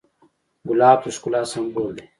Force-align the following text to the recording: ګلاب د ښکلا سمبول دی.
ګلاب 0.67 0.99
د 1.03 1.05
ښکلا 1.15 1.41
سمبول 1.51 1.89
دی. 1.95 2.03